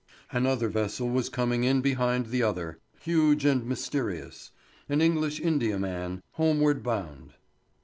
[0.31, 4.49] Another vessel was coming in behind the other, huge and mysterious.
[4.89, 7.35] An English India man, homeward bound.